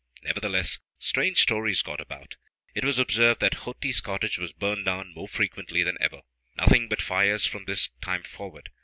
[0.23, 2.35] Nevertheless, strange stories got about.
[2.73, 6.21] It was observed that Ho ti's cottage was burned down now more frequently than ever.
[6.57, 8.71] Nothing but fires from this time forward.